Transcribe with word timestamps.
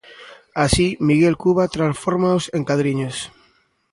Así, 0.65 0.87
Miguel 1.07 1.35
Cuba 1.43 1.67
transfórmaos 1.75 2.45
en 2.57 2.61
cadriños. 2.69 3.15